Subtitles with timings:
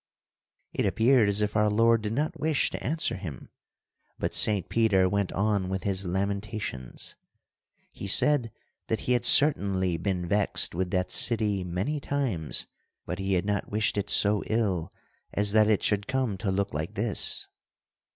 [0.73, 3.49] It appeared as if our Lord did not wish to answer him,
[4.17, 7.15] but Saint Peter went on with his lamentations.
[7.91, 8.51] He said
[8.87, 12.65] that he had certainly been vexed with that city many times,
[13.05, 14.91] but he had not wished it so ill
[15.35, 17.47] as that it should come to look like this.